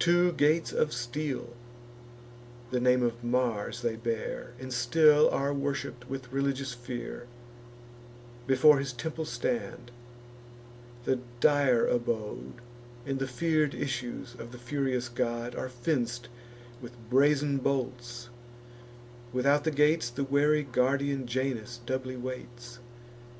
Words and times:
Two 0.00 0.32
gates 0.32 0.72
of 0.72 0.92
steel 0.92 1.50
(the 2.72 2.80
name 2.80 3.04
of 3.04 3.22
Mars 3.22 3.82
they 3.82 3.94
bear, 3.94 4.52
And 4.58 4.72
still 4.72 5.30
are 5.30 5.54
worship'd 5.54 6.06
with 6.10 6.32
religious 6.32 6.74
fear) 6.74 7.28
Before 8.48 8.80
his 8.80 8.92
temple 8.92 9.24
stand: 9.26 9.92
the 11.04 11.20
dire 11.38 11.86
abode, 11.86 12.54
And 13.06 13.20
the 13.20 13.28
fear'd 13.28 13.72
issues 13.74 14.34
of 14.34 14.50
the 14.50 14.58
furious 14.58 15.08
god, 15.08 15.54
Are 15.54 15.68
fenc'd 15.68 16.26
with 16.82 16.96
brazen 17.08 17.58
bolts; 17.58 18.28
without 19.32 19.62
the 19.62 19.70
gates, 19.70 20.10
The 20.10 20.24
wary 20.24 20.64
guardian 20.64 21.28
Janus 21.28 21.78
doubly 21.86 22.16
waits. 22.16 22.80